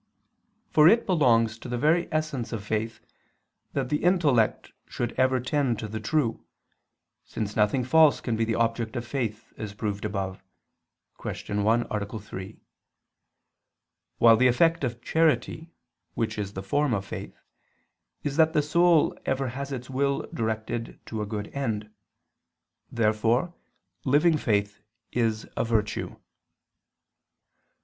[0.71, 3.01] For it belongs to the very essence of faith
[3.73, 6.43] that the intellect should ever tend to the true,
[7.23, 10.41] since nothing false can be the object of faith, as proved above
[11.21, 11.61] (Q.
[11.61, 12.19] 1, A.
[12.19, 12.59] 3):
[14.17, 15.69] while the effect of charity,
[16.15, 17.37] which is the form of faith,
[18.23, 21.91] is that the soul ever has its will directed to a good end.
[22.91, 23.53] Therefore
[24.03, 24.81] living faith
[25.11, 26.15] is a virtue.